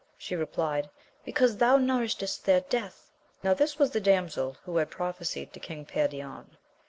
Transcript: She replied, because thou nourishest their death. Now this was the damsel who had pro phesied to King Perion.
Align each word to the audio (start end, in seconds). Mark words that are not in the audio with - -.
She 0.17 0.35
replied, 0.35 0.89
because 1.23 1.57
thou 1.57 1.77
nourishest 1.77 2.43
their 2.43 2.61
death. 2.61 3.11
Now 3.43 3.53
this 3.53 3.77
was 3.77 3.91
the 3.91 4.01
damsel 4.01 4.57
who 4.65 4.77
had 4.77 4.89
pro 4.89 5.13
phesied 5.13 5.51
to 5.51 5.59
King 5.59 5.85
Perion. 5.85 6.57